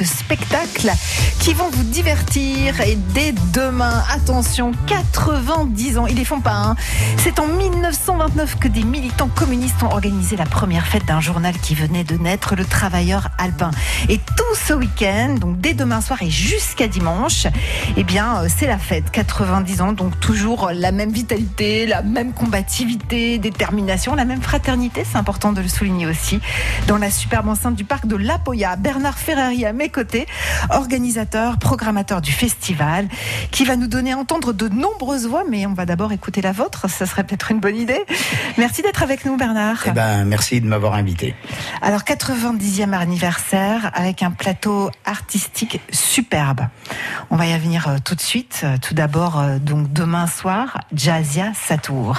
[0.00, 0.92] quelques spectacles
[1.38, 2.80] qui vont vous divertir.
[2.80, 6.54] Et dès demain, attention, 90 ans, ils les font pas.
[6.54, 6.76] Hein.
[7.18, 11.74] C'est en 1929 que des militants communistes ont organisé la première fête d'un journal qui
[11.74, 13.70] venait de naître, le Travailleur alpin.
[14.08, 17.46] Et tout ce week-end, donc dès demain soir et jusqu'à dimanche,
[17.96, 19.10] eh bien, euh, c'est la fête.
[19.10, 25.04] 90 ans, donc toujours la même vitalité, la même combativité, détermination, la même fraternité.
[25.10, 26.40] C'est important de le souligner aussi.
[26.86, 30.26] Dans la superbe enceinte du parc de La Poya, Bernard Ferrari mes côtés,
[30.70, 33.08] organisateur, programmateur du festival,
[33.50, 36.52] qui va nous donner à entendre de nombreuses voix, mais on va d'abord écouter la
[36.52, 36.88] vôtre.
[36.88, 38.00] Ça serait peut-être une bonne idée.
[38.58, 39.82] Merci d'être avec nous, Bernard.
[39.86, 41.34] Eh ben, merci de m'avoir invité.
[41.82, 46.62] Alors, 90e anniversaire avec un plateau artistique superbe.
[47.30, 48.62] On va y revenir euh, tout de suite.
[48.64, 52.18] Euh, tout d'abord, euh, donc demain soir, Jazzia Satour.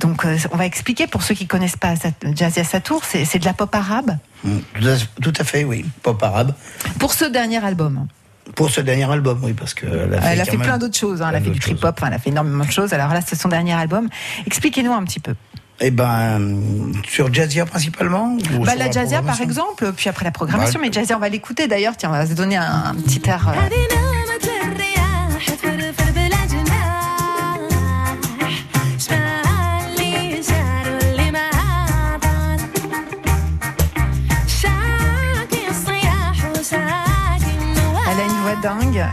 [0.00, 1.94] Donc, on va expliquer pour ceux qui connaissent pas
[2.34, 4.16] Jazzia Satour, c'est de la pop arabe.
[5.22, 6.54] Tout à fait, oui, pop arabe.
[6.98, 8.06] Pour ce dernier album.
[8.54, 11.20] Pour ce dernier album, oui, parce que elle a fait, plein d'autres choses.
[11.22, 11.28] Hein.
[11.30, 12.92] Elle a fait du trip hop, elle a fait énormément de choses.
[12.92, 14.08] Alors là, c'est son dernier album.
[14.46, 15.34] Expliquez-nous un petit peu.
[15.80, 16.40] Eh ben,
[17.06, 20.80] sur Jazzia principalement bah, La Jazzia par exemple, puis après la programmation.
[20.80, 21.96] Mais Jazzia, on va l'écouter d'ailleurs.
[21.96, 23.48] Tiens, on va se donner un, petit air.
[23.48, 23.52] Euh.
[38.48, 39.04] Voix dingue.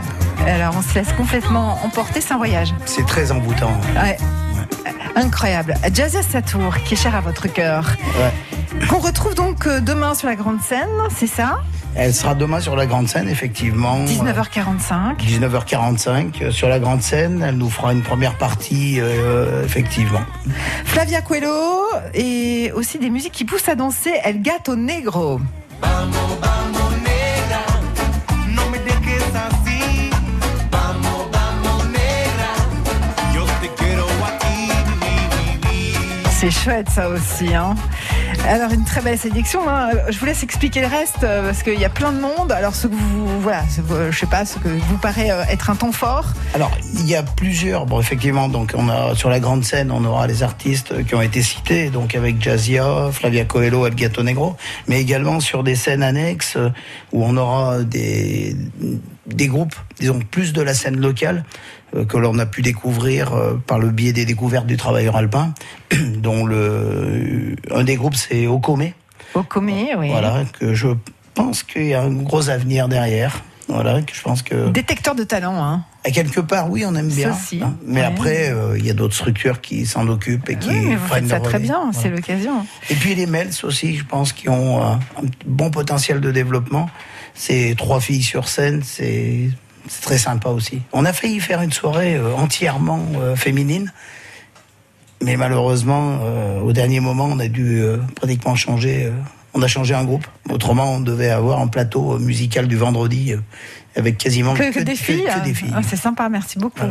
[0.46, 2.74] Alors on se laisse complètement emporter, c'est un voyage.
[2.84, 3.72] C'est très envoûtant.
[3.94, 4.16] Ouais.
[5.14, 5.74] Incroyable.
[5.92, 7.86] Jazzia Satour, qui est cher à votre cœur.
[8.18, 8.86] Ouais.
[8.86, 11.60] Qu'on retrouve donc euh, demain sur la grande scène, c'est ça?
[11.94, 14.04] Elle sera demain sur la grande scène, effectivement.
[14.04, 15.16] 19h45.
[15.18, 17.42] 19h45 euh, sur la grande scène.
[17.46, 20.20] Elle nous fera une première partie, euh, effectivement.
[20.84, 24.12] Flavia Coelho et aussi des musiques qui poussent à danser.
[24.24, 25.40] Elle gâte au negro.
[36.38, 37.54] C'est chouette ça aussi.
[37.54, 37.74] Hein.
[38.46, 39.66] Alors une très belle sélection.
[39.66, 39.88] Hein.
[40.10, 42.52] Je vous laisse expliquer le reste euh, parce qu'il y a plein de monde.
[42.52, 43.62] Alors ce que vous, voilà,
[44.10, 46.26] je sais pas, ce que vous paraît euh, être un temps fort.
[46.52, 47.86] Alors il y a plusieurs.
[47.86, 51.22] Bon effectivement, donc on a sur la grande scène, on aura les artistes qui ont
[51.22, 54.56] été cités, donc avec Jazzia, Flavia Coelho, El Gato Negro,
[54.88, 56.68] mais également sur des scènes annexes euh,
[57.12, 58.54] où on aura des
[59.26, 61.44] des groupes, disons plus de la scène locale
[62.04, 65.54] que l'on a pu découvrir euh, par le biais des découvertes du travailleur alpin,
[66.18, 68.90] dont le un des groupes c'est Okome.
[69.34, 70.10] Okome, oui.
[70.10, 70.88] Voilà, que je
[71.34, 73.42] pense qu'il y a un gros avenir derrière.
[73.68, 75.84] Voilà, que je pense que détecteur de talent, hein.
[76.04, 77.36] À quelque part, oui, on aime bien.
[77.60, 77.74] Hein.
[77.84, 80.94] Mais après, euh, il y a d'autres structures qui s'en occupent et qui oui, mais
[80.94, 82.64] vous faites ça très bien, c'est l'occasion.
[82.90, 85.00] Et puis les Mels aussi, je pense, qui ont un
[85.46, 86.88] bon potentiel de développement.
[87.34, 89.50] C'est trois filles sur scène, c'est
[89.88, 90.82] c'est très sympa aussi.
[90.92, 93.92] On a failli faire une soirée euh, entièrement euh, féminine,
[95.22, 97.82] mais malheureusement, euh, au dernier moment, on a dû
[98.14, 99.10] pratiquement changer.
[99.56, 100.26] On a changé un groupe.
[100.50, 103.34] Autrement, on devait avoir un plateau musical du vendredi
[103.96, 105.26] avec quasiment que, des filles.
[105.74, 106.84] Ah, c'est sympa, merci beaucoup.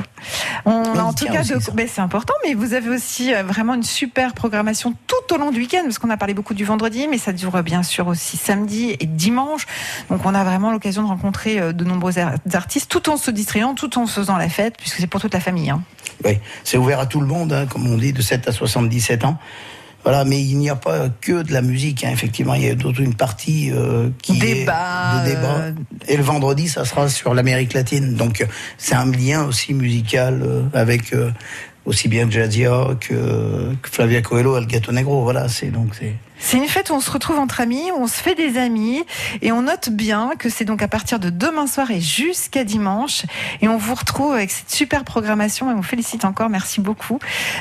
[0.66, 5.36] en tout cas, c'est important, mais vous avez aussi euh, vraiment une super programmation tout
[5.36, 7.84] au long du week-end, parce qu'on a parlé beaucoup du vendredi, mais ça dure bien
[7.84, 9.68] sûr aussi samedi et dimanche.
[10.10, 12.14] Donc on a vraiment l'occasion de rencontrer euh, de nombreux
[12.54, 15.40] artistes, tout en se distrayant, tout en faisant la fête, puisque c'est pour toute la
[15.40, 15.70] famille.
[15.70, 15.84] Hein.
[16.24, 19.26] Oui, c'est ouvert à tout le monde, hein, comme on dit, de 7 à 77
[19.26, 19.38] ans.
[20.06, 22.04] Voilà, mais il n'y a pas que de la musique.
[22.04, 22.12] Hein.
[22.14, 25.24] Effectivement, il y a toute une partie euh, qui est de débat.
[25.26, 25.72] Euh,
[26.08, 28.14] Et le vendredi, ça sera sur l'Amérique latine.
[28.14, 28.46] Donc,
[28.78, 31.12] c'est un lien aussi musical euh, avec
[31.86, 35.24] aussi bien Jazzia que, Flavia Coelho, El Gato Negro.
[35.24, 36.14] Voilà, c'est donc c'est.
[36.40, 39.04] C'est une fête où on se retrouve entre amis, où on se fait des amis,
[39.42, 43.24] et on note bien que c'est donc à partir de demain soir et jusqu'à dimanche.
[43.62, 47.20] Et on vous retrouve avec cette super programmation, et on vous félicite encore, merci beaucoup,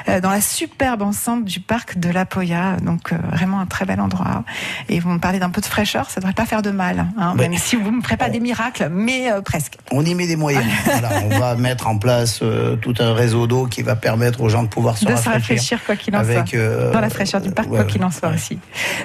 [0.08, 2.76] euh, dans la superbe enceinte du parc de la Poya.
[2.82, 4.44] Donc euh, vraiment un très bel endroit.
[4.88, 7.34] Et vous me parlez d'un peu de fraîcheur, ça devrait pas faire de mal, hein,
[7.36, 9.78] même si vous ne ferez pas des miracles, mais euh, presque.
[9.92, 10.64] On y met des moyens.
[10.84, 12.42] voilà, on va mettre en place
[12.82, 15.32] tout un réseau d'eau qui va permettre aux gens de pouvoir se de rafraîchir.
[15.32, 16.92] se rafraîchir quoi qu'il en soit.
[16.92, 18.58] dans la fraîcheur du parc, quoi qu'il en soit aussi.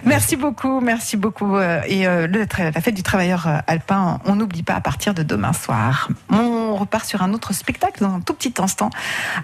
[0.06, 1.58] Merci beaucoup, merci beaucoup.
[1.58, 2.28] Euh, et euh,
[2.58, 6.10] la fête du travailleur euh, alpin, on n'oublie pas à partir de demain soir.
[6.30, 8.90] On repart sur un autre spectacle dans un tout petit instant.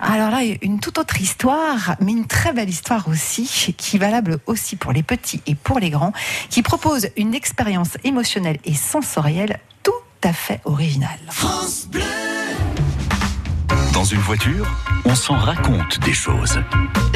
[0.02, 4.40] Alors là, une toute autre histoire, mais une très belle histoire aussi, qui est valable
[4.46, 6.14] aussi pour les petits et pour les grands,
[6.50, 9.92] qui propose une expérience émotionnelle et sensorielle tout
[10.24, 11.20] à fait originale.
[11.30, 12.25] France Bleu
[14.12, 14.68] une voiture,
[15.06, 16.60] on s'en raconte des choses.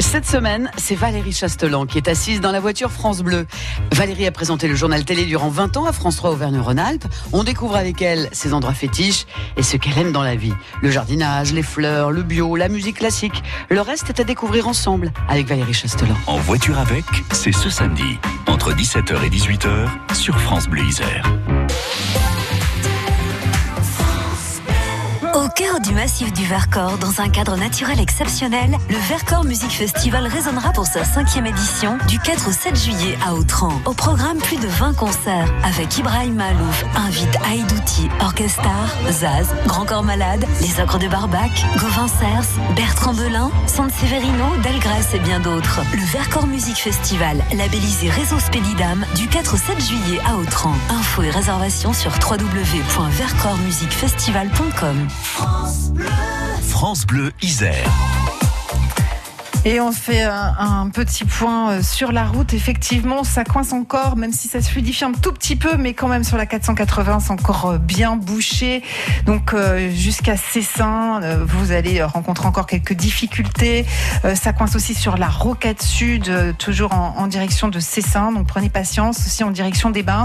[0.00, 3.46] Cette semaine, c'est Valérie Chastelan qui est assise dans la voiture France Bleu.
[3.92, 7.04] Valérie a présenté le journal télé durant 20 ans à France 3 Auvergne-Rhône-Alpes.
[7.32, 9.26] On découvre avec elle ses endroits fétiches
[9.56, 10.54] et ce qu'elle aime dans la vie.
[10.82, 13.42] Le jardinage, les fleurs, le bio, la musique classique.
[13.68, 16.16] Le reste est à découvrir ensemble avec Valérie Chastelan.
[16.26, 21.30] En voiture avec, c'est ce samedi, entre 17h et 18h, sur France Bleu Isère.
[25.42, 30.26] Au cœur du massif du Vercors, dans un cadre naturel exceptionnel, le Vercors Music Festival
[30.26, 33.72] résonnera pour sa cinquième édition du 4 au 7 juillet à Autran.
[33.86, 40.02] Au programme, plus de 20 concerts avec Ibrahim Malouf, invite Aïdouti, Orchestar, Zaz, Grand Corps
[40.02, 42.44] Malade, Les Ogres de Barbac, Gauvin Cers,
[42.76, 45.80] Bertrand Belin, San Severino, Delgrès et bien d'autres.
[45.94, 50.74] Le Vercors Music Festival, labellisé Réseau Spédidam, du 4 au 7 juillet à Autran.
[50.90, 55.08] Infos et réservations sur www.vercorsmusicfestival.com.
[55.34, 56.06] France Bleu,
[56.60, 58.19] France Bleu Isère.
[59.66, 62.54] Et on fait un, un, petit point euh, sur la route.
[62.54, 66.08] Effectivement, ça coince encore, même si ça se fluidifie un tout petit peu, mais quand
[66.08, 68.82] même sur la 480, c'est encore euh, bien bouché.
[69.26, 73.84] Donc euh, jusqu'à Cessin, vous allez rencontrer encore quelques difficultés.
[74.34, 78.32] ça coince aussi sur la Roquette Sud, toujours en, en, direction de Cessin.
[78.32, 80.24] Donc prenez patience aussi en direction des Bains.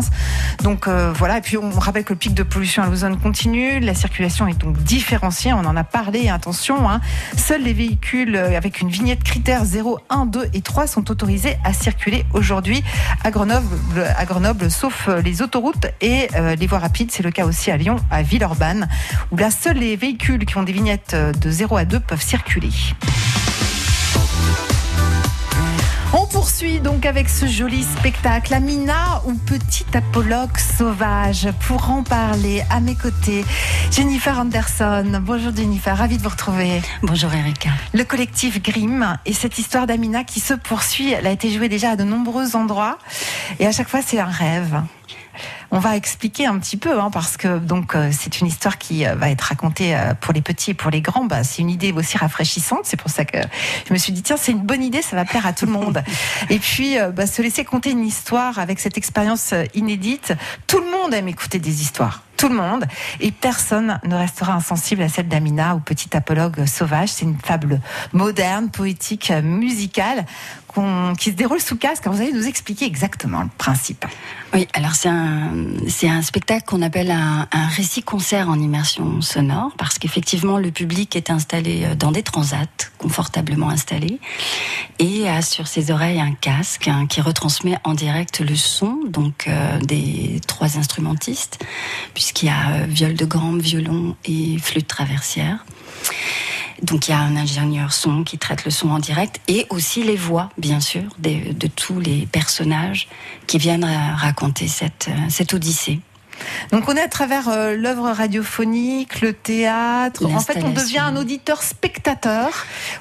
[0.64, 1.40] Donc voilà.
[1.40, 3.82] Et puis on rappelle que le pic de pollution à l'ozone continue.
[3.82, 5.52] La circulation est donc différenciée.
[5.52, 6.30] On en a parlé.
[6.30, 7.02] Attention, hein.
[7.36, 11.74] seuls les véhicules avec une vignette critères 0, 1, 2 et 3 sont autorisés à
[11.74, 12.84] circuler aujourd'hui
[13.24, 17.12] à Grenoble, sauf les autoroutes et euh, les voies rapides.
[17.12, 18.88] C'est le cas aussi à Lyon, à Villeurbanne,
[19.32, 22.70] où là, seuls les véhicules qui ont des vignettes de 0 à 2 peuvent circuler.
[26.18, 31.50] On poursuit donc avec ce joli spectacle Amina ou Petit Apologue sauvage.
[31.68, 33.44] Pour en parler, à mes côtés,
[33.92, 35.20] Jennifer Anderson.
[35.22, 36.82] Bonjour Jennifer, ravie de vous retrouver.
[37.04, 37.72] Bonjour Erika.
[37.94, 41.92] Le collectif Grimm et cette histoire d'Amina qui se poursuit, elle a été jouée déjà
[41.92, 42.98] à de nombreux endroits
[43.60, 44.82] et à chaque fois c'est un rêve.
[45.72, 49.06] On va expliquer un petit peu, hein, parce que donc euh, c'est une histoire qui
[49.06, 51.26] euh, va être racontée euh, pour les petits et pour les grands.
[51.26, 52.82] Bah, c'est une idée aussi rafraîchissante.
[52.84, 53.38] C'est pour ça que
[53.88, 55.72] je me suis dit tiens, c'est une bonne idée, ça va plaire à tout le
[55.72, 56.04] monde.
[56.50, 60.34] et puis bah, se laisser conter une histoire avec cette expérience inédite.
[60.68, 62.86] Tout le monde aime écouter des histoires tout le monde,
[63.22, 67.10] et personne ne restera insensible à celle d'Amina ou Petit Apologue sauvage.
[67.10, 67.82] C'est une fable
[68.14, 70.26] moderne, poétique, musicale
[71.18, 72.08] qui se déroule sous casque.
[72.08, 74.06] vous allez nous expliquer exactement le principe.
[74.54, 80.72] Oui, alors c'est un, spectacle qu'on appelle un, récit-concert en immersion sonore, parce qu'effectivement le
[80.72, 84.20] public est installé euh, dans des transats, confortablement installés,
[85.00, 89.48] et a sur ses oreilles un casque hein, qui retransmet en direct le son, donc
[89.48, 91.64] euh, des trois instrumentistes,
[92.36, 95.66] puisqu'il y a euh, viol de gambe, violon et flûte traversière.
[96.82, 100.04] Donc il y a un ingénieur son qui traite le son en direct et aussi
[100.04, 103.08] les voix, bien sûr, de, de tous les personnages
[103.48, 103.88] qui viennent
[104.18, 106.02] raconter cette, cette odyssée.
[106.72, 110.26] Donc on est à travers euh, l'œuvre radiophonique, le théâtre.
[110.26, 112.50] En fait, on devient un auditeur spectateur.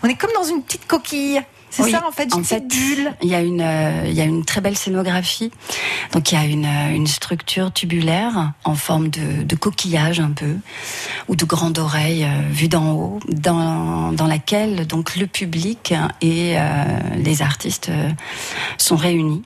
[0.05, 1.43] On est comme dans une petite coquille.
[1.75, 2.65] C'est ça en fait, en fait,
[3.23, 5.51] Il y a une, euh, il y a une très belle scénographie.
[6.13, 10.31] Donc il y a une, euh, une structure tubulaire en forme de, de, coquillage un
[10.31, 10.57] peu
[11.29, 16.57] ou de grande oreille euh, vue d'en haut, dans, dans laquelle donc le public et
[17.17, 17.91] les artistes
[18.79, 19.43] sont réunis.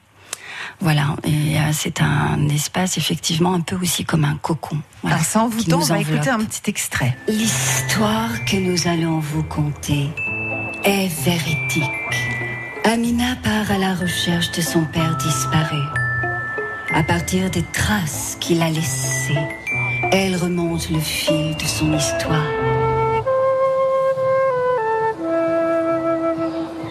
[0.80, 4.78] Voilà, et c'est un espace effectivement un peu aussi comme un cocon.
[5.02, 7.16] Voilà, Alors sans vous on va écouter un petit extrait.
[7.26, 10.08] L'histoire que nous allons vous conter
[10.84, 11.88] est véridique.
[12.84, 15.82] Amina part à la recherche de son père disparu.
[16.94, 19.38] À partir des traces qu'il a laissées,
[20.10, 22.46] elle remonte le fil de son histoire.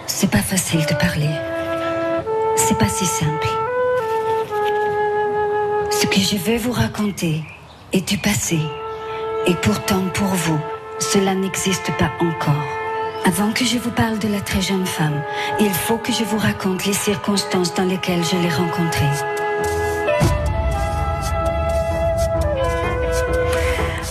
[0.05, 1.29] C'est pas facile de parler.
[2.55, 3.47] C'est pas si simple.
[5.91, 7.43] Ce que je vais vous raconter
[7.93, 8.59] est du passé.
[9.47, 10.59] Et pourtant, pour vous,
[10.99, 12.76] cela n'existe pas encore.
[13.27, 15.21] Avant que je vous parle de la très jeune femme,
[15.59, 19.05] il faut que je vous raconte les circonstances dans lesquelles je l'ai rencontrée.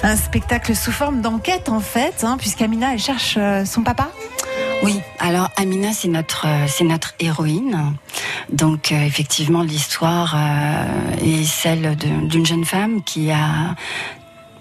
[0.02, 4.10] Un spectacle sous forme d'enquête en fait, hein, puisqu'Amina elle cherche euh, son papa.
[4.82, 7.94] Oui, alors Amina c'est notre euh, c'est notre héroïne.
[8.52, 10.36] Donc euh, effectivement l'histoire
[11.24, 13.74] est celle d'une jeune femme qui a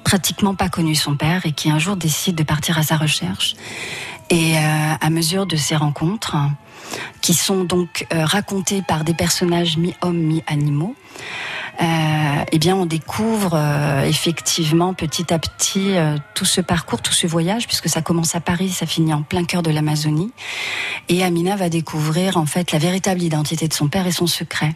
[0.06, 3.56] pratiquement pas connu son père et qui un jour décide de partir à sa recherche.
[4.29, 4.60] Et euh,
[5.00, 6.36] à mesure de ces rencontres,
[7.22, 10.96] qui sont donc euh, racontées par des personnages mi-hommes, mi-animaux,
[12.51, 17.27] eh bien, on découvre euh, effectivement petit à petit euh, tout ce parcours, tout ce
[17.27, 20.32] voyage, puisque ça commence à Paris, ça finit en plein cœur de l'Amazonie.
[21.10, 24.74] Et Amina va découvrir en fait la véritable identité de son père et son secret.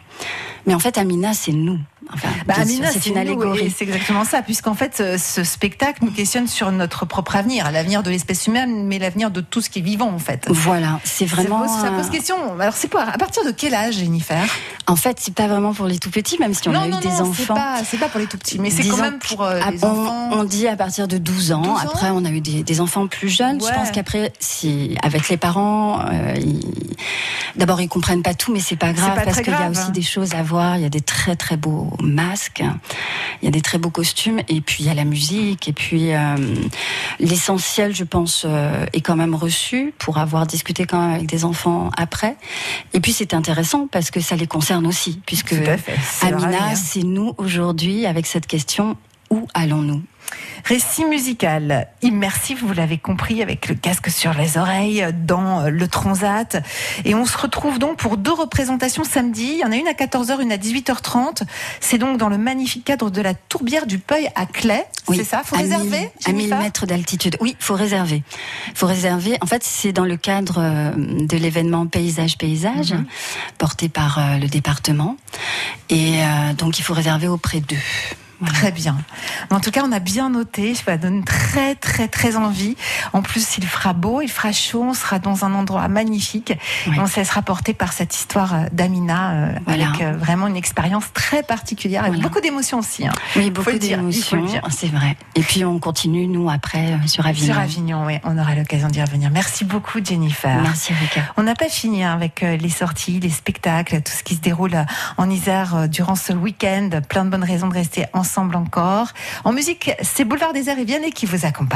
[0.66, 1.78] Mais en fait, Amina, c'est nous.
[2.12, 3.72] Enfin, bah, c'est une allégorie.
[3.76, 8.10] C'est exactement ça, puisqu'en fait, ce spectacle nous questionne sur notre propre avenir, l'avenir de
[8.10, 10.46] l'espèce humaine, mais l'avenir de tout ce qui est vivant, en fait.
[10.48, 11.66] Voilà, c'est vraiment.
[11.68, 12.36] Ça pose, question.
[12.58, 13.02] Alors, c'est quoi?
[13.02, 14.42] À partir de quel âge, Jennifer?
[14.86, 17.20] En fait, c'est pas vraiment pour les tout petits, même si on a eu des
[17.20, 17.54] enfants.
[17.84, 20.30] C'est pas, pas pour les tout petits, mais c'est quand même pour euh, les enfants.
[20.32, 21.76] On dit à partir de 12 ans.
[21.76, 23.60] Après, on a eu des, enfants plus jeunes.
[23.60, 26.34] Je pense qu'après, si avec les parents, euh,
[27.56, 30.02] d'abord ils comprennent pas tout, mais c'est pas grave parce qu'il y a aussi des
[30.02, 30.76] choses à voir.
[30.76, 32.62] Il y a des très très beaux masques,
[33.42, 35.72] il y a des très beaux costumes, et puis il y a la musique, et
[35.72, 36.36] puis euh,
[37.18, 41.44] l'essentiel, je pense, euh, est quand même reçu pour avoir discuté quand même avec des
[41.44, 42.36] enfants après.
[42.92, 45.54] Et puis c'est intéressant parce que ça les concerne aussi, puisque
[46.22, 48.96] Amina, c'est nous aujourd'hui avec cette question
[49.30, 50.02] où allons-nous?
[50.64, 56.62] Récit musical immersif, vous l'avez compris, avec le casque sur les oreilles dans le Transat.
[57.04, 59.52] Et on se retrouve donc pour deux représentations samedi.
[59.54, 61.42] Il y en a une à 14h, une à 18h30.
[61.80, 64.86] C'est donc dans le magnifique cadre de la Tourbière du Peuil à Clay.
[65.08, 67.36] c'est ça Faut réserver À 1000 mètres d'altitude.
[67.40, 68.22] Oui, faut réserver.
[68.74, 69.38] Faut réserver.
[69.40, 73.06] En fait, c'est dans le cadre euh, de l'événement Paysage Paysage, mhm.
[73.58, 75.16] porté par euh, le département.
[75.88, 77.76] Et euh, donc, il faut réserver auprès d'eux.
[78.46, 78.96] Très bien.
[79.50, 80.74] En tout cas, on a bien noté.
[80.74, 82.76] Ça donne très, très, très envie.
[83.12, 84.82] En plus, il fera beau, il fera chaud.
[84.82, 86.52] On sera dans un endroit magnifique.
[86.98, 91.04] On se laissera porter par cette histoire euh, d'Amina, euh, avec euh, vraiment une expérience
[91.12, 93.06] très particulière, avec beaucoup d'émotions aussi.
[93.06, 93.12] Hein.
[93.36, 94.46] Oui, beaucoup d'émotions.
[94.70, 95.16] C'est vrai.
[95.34, 97.54] Et puis, on continue, nous, après, sur Avignon.
[97.54, 98.18] Sur Avignon, oui.
[98.24, 99.30] On aura l'occasion d'y revenir.
[99.30, 100.60] Merci beaucoup, Jennifer.
[100.62, 101.22] Merci, Rika.
[101.36, 104.84] On n'a pas fini hein, avec les sorties, les spectacles, tout ce qui se déroule
[105.18, 106.88] en Isère durant ce week-end.
[107.08, 108.29] Plein de bonnes raisons de rester ensemble
[109.44, 111.68] En musique, c'est Boulevard des Airs et Vianney qui vous accompagne.